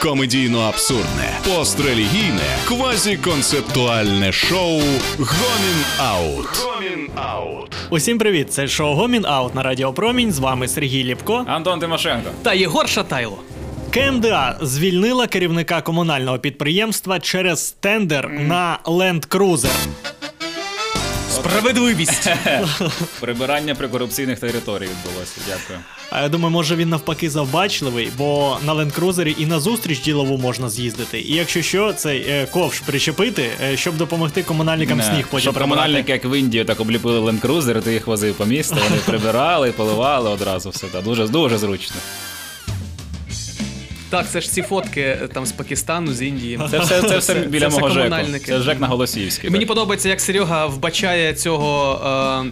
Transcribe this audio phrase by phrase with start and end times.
[0.00, 4.80] комедійно-абсурдне, пострелігійне, квазіконцептуальне шоу
[5.18, 6.46] Гомін Аут.
[6.64, 7.72] Гомін Аут.
[7.90, 8.52] Усім привіт!
[8.52, 10.32] Це шоу Гомін Аут на Радіо Промінь.
[10.32, 11.44] З вами Сергій Ліпко.
[11.48, 12.30] Антон Тимошенко.
[12.42, 13.38] Та Єгор Шатайло.
[13.90, 19.86] КМДА звільнила керівника комунального підприємства через тендер на Land Cruiser.
[21.30, 22.28] Справедливість.
[23.20, 25.40] Прибирання прикорупційних територій відбулося.
[25.48, 25.78] Дякую.
[26.10, 30.70] А я думаю, може він навпаки завбачливий, бо на Cruiser і на зустріч ділову можна
[30.70, 31.20] з'їздити.
[31.20, 35.54] І якщо що, цей е, ковш причепити, е, щоб допомогти комунальникам Не, сніг потім Щоб
[35.54, 35.80] прибирати.
[35.80, 40.30] комунальники, як в Індії, так обліпили ленд-крузер, ти їх возив по місту, вони прибирали, поливали
[40.30, 40.86] одразу все.
[40.86, 41.02] Так.
[41.04, 41.96] Дуже, дуже зручно.
[44.10, 46.60] Так, це ж ці фотки е, там з Пакистану, з Індії.
[46.70, 48.16] Це все, це все біля це мого ЖЕКу.
[48.46, 49.50] Це ЖЕК на Голосіївській.
[49.50, 52.00] Мені подобається, як Серега вбачає цього.
[52.46, 52.50] Е...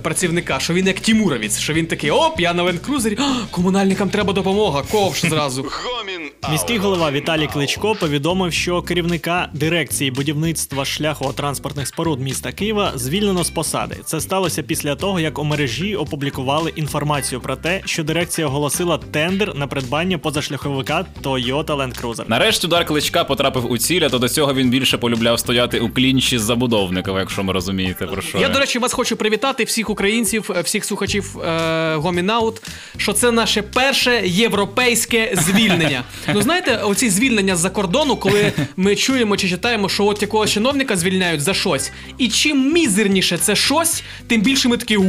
[0.00, 3.18] Працівника, що він як Тімуровець, що він такий, оп, я на ленд-крузері,
[3.50, 5.66] комунальникам треба допомога, ковш зразу.
[6.50, 13.50] Міський голова Віталій Кличко повідомив, що керівника дирекції будівництва шляхово-транспортних споруд міста Києва звільнено з
[13.50, 13.96] посади.
[14.04, 19.54] Це сталося після того, як у мережі опублікували інформацію про те, що дирекція оголосила тендер
[19.54, 22.24] на придбання позашляховика Toyota Land Cruiser.
[22.28, 25.88] Нарешті удар кличка потрапив у ціль, а то до цього він більше полюбляв стояти у
[25.88, 28.38] клінчі з забудовниками, якщо ми розумієте про що.
[28.38, 32.62] Я, до речі, вас хочу привітати всіх українців, е, всіх слухачів е, Гомінаут,
[32.96, 36.02] що це наше перше європейське звільнення.
[36.34, 40.96] Ну знаєте, оці звільнення з-за кордону, коли ми чуємо чи читаємо, що от якогось чиновника
[40.96, 41.92] звільняють за щось.
[42.18, 45.04] І чим мізерніше це щось, тим більше ми такі у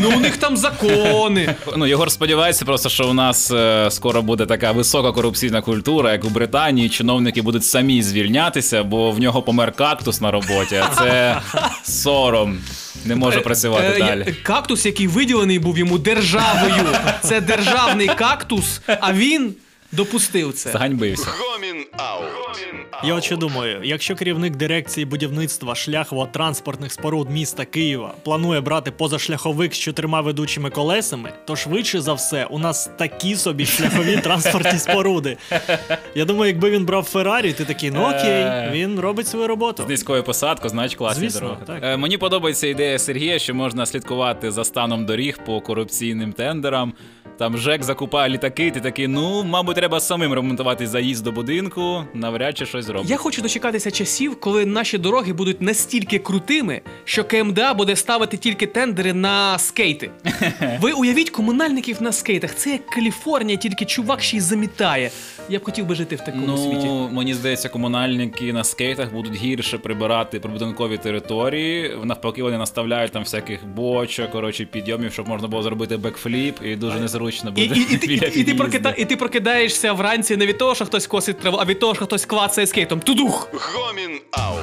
[0.00, 1.54] ну у них там закони.
[1.76, 6.24] Ну, Єгор сподівається просто, що у нас е, скоро буде така висока корупційна культура, як
[6.24, 6.88] у Британії.
[6.88, 10.82] Чиновники будуть самі звільнятися, бо в нього помер кактус на роботі.
[10.98, 11.40] Це
[11.84, 12.58] сором.
[13.06, 14.34] Не може працювати Е, далі.
[14.42, 16.74] Кактус, який виділений був йому державою.
[17.22, 19.54] Це державний кактус, а він
[19.96, 20.70] допустив це.
[20.72, 21.26] Заганьбився.
[21.38, 22.46] Гомін Аут.
[23.04, 29.74] Я от що думаю, якщо керівник дирекції будівництва шляхово-транспортних споруд міста Києва планує брати позашляховик
[29.74, 35.36] з чотирма ведучими колесами, то швидше за все у нас такі собі шляхові транспортні споруди.
[36.14, 39.82] Я думаю, якби він брав Феррарі, ти такий, ну окей, він робить свою роботу.
[39.82, 41.60] З низькою посадкою, значить класні Звісно, дороги.
[41.66, 41.78] так.
[41.82, 46.92] Е, мені подобається ідея Сергія, що можна слідкувати за станом доріг по корупційним тендерам.
[47.38, 52.58] Там ЖЕК закупає літаки, ти такий, ну, мабуть, треба самим ремонтувати заїзд до будинку, навряд
[52.58, 53.10] чи щось зробить.
[53.10, 58.66] Я хочу дочекатися часів, коли наші дороги будуть настільки крутими, що КМДА буде ставити тільки
[58.66, 60.10] тендери на скейти.
[60.80, 62.54] Ви уявіть комунальників на скейтах.
[62.54, 65.10] Це як Каліфорнія, тільки чувак ще й замітає.
[65.48, 67.14] Я б хотів би жити в такому Ну, світі.
[67.14, 71.96] мені здається, комунальники на скейтах будуть гірше прибирати прибудинкові території.
[72.04, 77.00] Навпаки, вони наставляють там всяких бочок, коротше, підйомів, щоб можна було зробити бекфліп, і дуже
[77.00, 77.25] незручно
[77.56, 77.80] І, буде.
[77.80, 80.84] і, і, ти- біля і, ти прокида, і ти прокидаєшся вранці не від того, що
[80.86, 83.00] хтось косить траву, а від того, що хтось клацає скейтом.
[83.00, 83.48] Тудух!
[83.52, 84.60] Гомін Аут.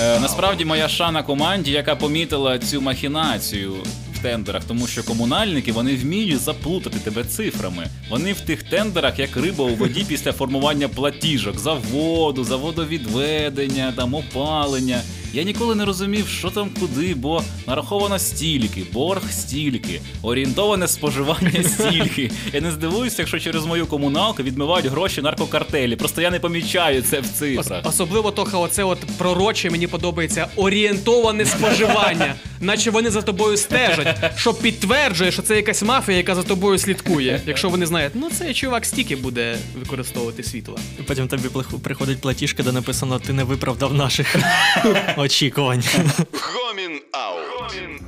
[0.00, 3.72] Е, насправді моя шана команді, яка помітила цю махінацію
[4.14, 7.86] в тендерах, тому що комунальники вони вміють заплутати тебе цифрами.
[8.10, 13.92] Вони в тих тендерах, як риба у воді після формування платіжок за воду, за водовідведення,
[13.96, 15.00] там опалення.
[15.34, 22.30] Я ніколи не розумів, що там куди, бо нараховано стільки, борг стільки, орієнтоване споживання стільки.
[22.52, 25.96] Я не здивуюся, якщо через мою комуналку відмивають гроші наркокартелі.
[25.96, 27.82] Просто я не помічаю це в цифрах.
[27.84, 34.54] особливо Тоха, оце от пророче мені подобається орієнтоване споживання, наче вони за тобою стежать, що
[34.54, 37.40] підтверджує, що це якась мафія, яка за тобою слідкує.
[37.46, 40.78] Якщо вони знають, ну цей чувак стільки буде використовувати світло.
[41.00, 41.48] І Потім тобі
[41.82, 44.36] приходить платіжка, де написано Ти не виправдав наших
[45.22, 45.84] очікувань.
[46.32, 47.72] Гомін Аут.
[47.72, 47.98] Гомін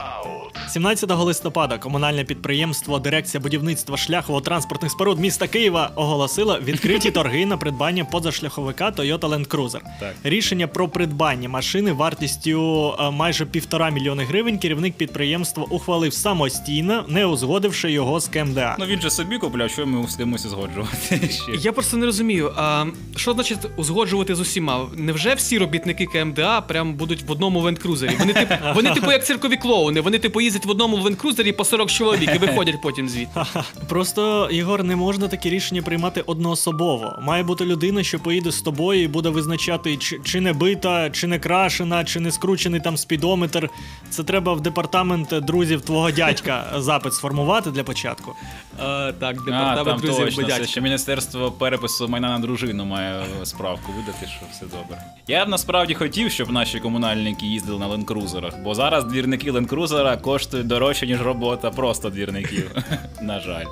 [0.75, 8.05] 17 листопада комунальне підприємство Дирекція будівництва шляхово-транспортних споруд міста Києва оголосило відкриті торги на придбання
[8.05, 9.81] позашляховика Toyota Land Cruiser.
[10.01, 10.15] Так.
[10.25, 17.27] Рішення про придбання машини вартістю е, майже півтора мільйони гривень керівник підприємства ухвалив самостійно, не
[17.27, 18.77] узгодивши його з КМДА.
[18.79, 21.53] Ну він же собі купляв, що ми мусимося згоджувати ще.
[21.59, 22.85] Я просто не розумію, а
[23.17, 24.87] що значить узгоджувати з усіма?
[24.97, 28.19] Невже всі робітники КМДА прям будуть в одному ленд-крузері?
[28.19, 31.91] Вони типу, вони типу як циркові клоуни, вони типу їздять в одному ленд-крузері по 40
[31.91, 33.41] чоловік і виходять потім звідти.
[33.89, 37.19] Просто Ігор не можна такі рішення приймати одноособово.
[37.23, 41.27] Має бути людина, що поїде з тобою і буде визначати, чи, чи не бита, чи
[41.27, 43.71] не крашена, чи не скручений там спідометр.
[44.11, 48.35] Це треба в департамент друзів твого дядька запит сформувати для початку.
[48.79, 53.93] А, так, департамент там друзів точно, це ще Міністерство перепису майна на дружину має справку
[53.93, 55.05] видати, що все добре.
[55.29, 60.67] Я б насправді хотів, щоб наші комунальники їздили на ленкрузерах, бо зараз двірники ленкрузера коштують
[60.67, 62.71] дорожче, ніж робота просто двірників.
[63.23, 63.65] На жаль.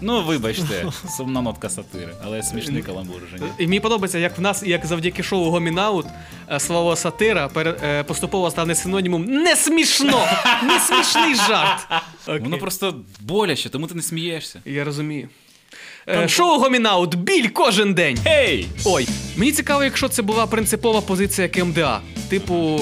[0.00, 0.86] Ну, вибачте,
[1.16, 3.50] сумна нотка сатири, але смішний каламбур вже ні.
[3.58, 6.06] І мені подобається, як в нас, як завдяки шоу Гомінаут,
[6.52, 10.26] е, слово сатира е, поступово стане синонімом не смішно!
[10.62, 11.86] Не смішний жарт.
[12.26, 14.60] Воно просто боляче, тому ти не смієшся.
[14.64, 15.28] Я розумію.
[16.08, 18.18] Е, Шоу Гомінаут, біль кожен день.
[18.24, 18.66] Гей!
[18.84, 22.00] Ой, мені цікаво, якщо це була принципова позиція КМДА.
[22.28, 22.80] Типу,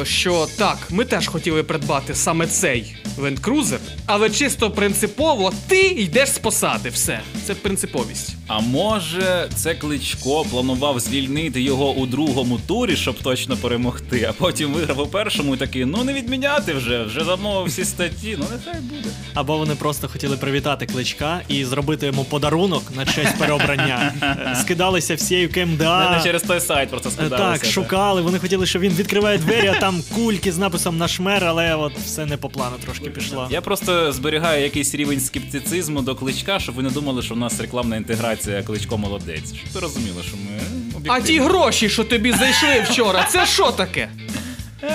[0.00, 5.80] е, що так, ми теж хотіли придбати саме цей Land Cruiser, але чисто принципово ти
[5.80, 6.88] йдеш з посади.
[6.88, 8.36] Все, це принциповість.
[8.46, 14.72] А може, це Кличко планував звільнити його у другому турі, щоб точно перемогти, а потім
[14.72, 18.80] виграв у першому і такий, ну не відміняти вже, вже замовив всі статті, ну нехай
[18.80, 19.08] буде.
[19.34, 24.12] Або вони просто хотіли привітати кличка і зробити йому подарунок на честь переобрання.
[24.60, 26.16] Скидалися всією КМДА.
[26.16, 27.62] Не через той сайт просто Е, скидалося.
[27.62, 28.22] Так, шукали.
[28.22, 31.92] Вони хотіли, щоб він відкриває двері, а там кульки з написом на шмер, але от
[31.98, 33.48] все не по плану трошки пішло.
[33.50, 37.60] Я просто зберігаю якийсь рівень скептицизму до кличка, щоб ви не думали, що в нас
[37.60, 39.54] рекламна інтеграція кличко молодець.
[39.54, 40.60] Щоб ви розуміли, що ми
[41.08, 44.08] А ті гроші, що тобі зайшли вчора, це що таке?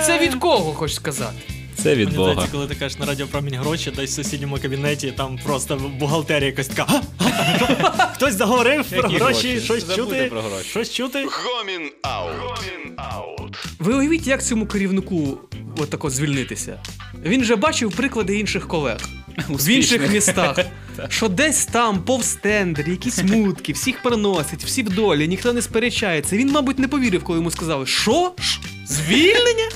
[0.06, 1.36] Це від кого, хочеш сказати?
[1.84, 2.32] Це від Мені Бога.
[2.32, 6.68] здається, коли ти кажеш на радіопромінь гроші, десь в сусідньому кабінеті, там просто бухгалтерія якась
[6.68, 6.88] така.
[8.16, 9.62] Хтось заговорив про гроші, гроші?
[9.62, 10.32] щось чути.
[10.70, 11.20] Щось чути.
[11.20, 12.62] Гомін Аут.
[12.98, 13.58] Аут.
[13.80, 15.38] Ви уявіть, як цьому керівнику
[15.78, 16.80] отако звільнитися.
[17.26, 18.98] Він же бачив приклади інших колег
[19.50, 20.60] в інших містах,
[21.10, 26.38] що десь там повз тендер, якісь мутки, всіх переносить, всі в долі, ніхто не сперечається.
[26.38, 28.34] Він, мабуть, не повірив, коли йому сказали, що?
[28.90, 29.70] Звільнення?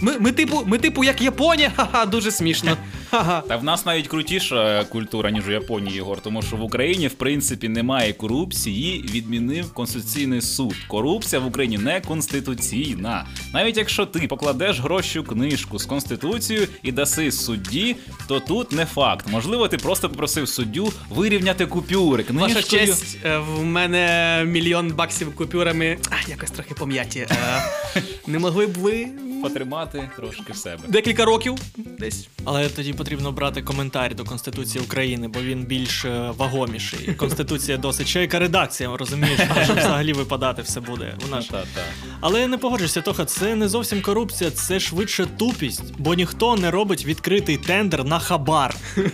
[0.00, 2.76] Ми, ми, типу, ми, типу, як Японія, ха-ха, дуже смішно.
[3.10, 3.42] Ха-ха.
[3.48, 7.14] Та в нас навіть крутіша культура, ніж у Японії, Єгор, тому що в Україні, в
[7.14, 10.74] принципі, немає корупції, її відмінив Конституційний суд.
[10.88, 13.26] Корупція в Україні не конституційна.
[13.54, 17.96] Навіть якщо ти покладеш гроші у книжку з конституцією і даси судді,
[18.28, 19.26] то тут не факт.
[19.30, 22.24] Можливо, ти просто попросив суддю вирівняти купюри.
[22.30, 25.98] Ваша честь, е, в мене мільйон баксів купюрами.
[26.10, 27.26] А, якось трохи пом'яті.
[28.26, 29.08] Не могли б ви
[29.42, 30.82] потримати трошки в себе.
[30.88, 31.54] декілька років
[31.98, 32.28] десь.
[32.44, 37.14] Але тоді потрібно брати коментар до Конституції України, бо він більш е, вагоміший.
[37.14, 41.14] Конституція досить чайка редакція, розумієш, що взагалі випадати все буде.
[41.22, 41.82] Вона ж Та, та.
[42.20, 47.06] Але не погоджуйся, Тоха, це не зовсім корупція, це швидше тупість, бо ніхто не робить
[47.06, 48.74] відкритий тендер на хабар.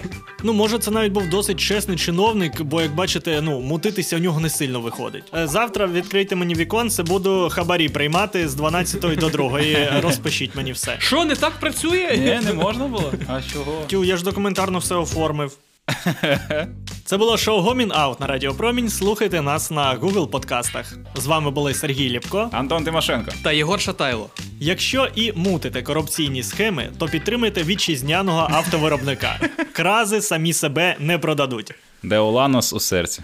[0.42, 4.40] Ну, може, це навіть був досить чесний чиновник, бо як бачите, ну, мутитися у нього
[4.40, 5.24] не сильно виходить.
[5.36, 9.60] Е, Завтра відкрийте мені віконце, буду хабарі приймати з 12 до 2.
[10.00, 10.96] Розпишіть мені все.
[10.98, 12.16] Що не так працює?
[12.18, 13.12] Ні, не можна було?
[13.26, 13.82] А чого?
[13.86, 15.52] Тю, я ж документарно все оформив.
[17.06, 18.88] Це було шоу Гомін Аут на Радіо Промінь.
[18.88, 20.92] Слухайте нас на Google подкастах.
[21.14, 22.50] З вами були Сергій Ліпко.
[22.52, 23.30] Антон Тимошенко.
[23.44, 24.30] Та Єгор Шатайло.
[24.60, 29.40] Якщо і мутите корупційні схеми, то підтримайте вітчизняного автовиробника.
[29.72, 31.74] Крази самі себе не продадуть.
[32.02, 33.22] Daewoo Lanos у серці.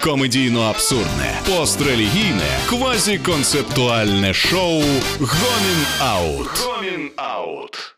[0.00, 4.82] Комедійно-абсурдне, пострелігійне, квазіконцептуальне шоу
[5.20, 6.48] Гомін Аут.
[6.66, 7.92] Гомін Аут.